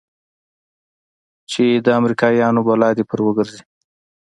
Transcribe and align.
چې 1.51 1.65
د 1.85 1.87
امريکايانو 1.99 2.59
بلا 2.67 2.89
دې 2.97 3.03
پر 3.09 3.19
وګرځي. 3.25 3.61